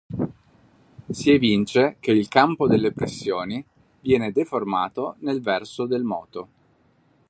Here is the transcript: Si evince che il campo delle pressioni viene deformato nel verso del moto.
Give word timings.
Si 1.11 1.29
evince 1.29 1.97
che 1.99 2.09
il 2.09 2.27
campo 2.27 2.65
delle 2.67 2.91
pressioni 2.91 3.63
viene 3.99 4.31
deformato 4.31 5.17
nel 5.19 5.41
verso 5.41 5.85
del 5.85 6.01
moto. 6.01 6.49